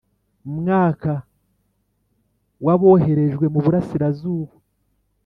Mu 0.43 0.53
mwaka 0.59 1.11
wa 2.65 2.75
boherejwe 2.81 3.45
mu 3.53 3.59
burasirazuba 3.65 4.53